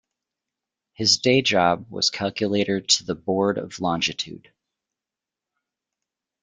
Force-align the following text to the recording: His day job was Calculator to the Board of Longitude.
His 0.93 1.17
day 1.19 1.43
job 1.43 1.85
was 1.91 2.09
Calculator 2.09 2.81
to 2.81 3.05
the 3.05 3.13
Board 3.13 3.59
of 3.59 3.79
Longitude. 3.79 4.51